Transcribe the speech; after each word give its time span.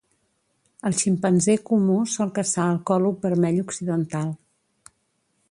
El 0.89 0.95
ximpanzé 1.01 1.55
comú 1.67 1.99
sol 2.15 2.33
caçar 2.39 2.67
el 2.77 2.81
còlob 2.93 3.21
vermell 3.27 3.61
occidental. 3.67 4.35